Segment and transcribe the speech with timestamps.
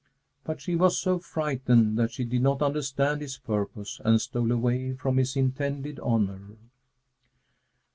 [0.43, 4.93] But she was so frightened that she did not understand his purpose, and stole away
[4.93, 6.41] from his intended honor.